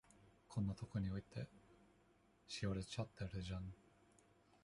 [0.47, 1.47] こんなとこに置いて、
[2.47, 3.71] しおれちゃってるじゃん。